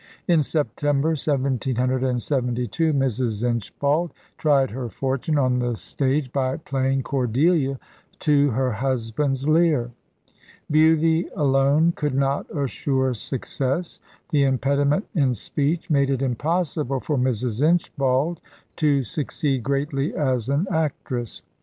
[0.27, 3.47] In September, 1772, Mrs.
[3.47, 7.77] Inchbald tried her fortune on the stage by playing Cordelia
[8.21, 9.91] to her husband's Lear.
[10.71, 13.99] Beauty alone could not assure success.
[14.31, 17.61] The impediment in speech made it impossible for Mrs.
[17.61, 18.41] Inchbald
[18.77, 21.43] to succeed greatly as an actress.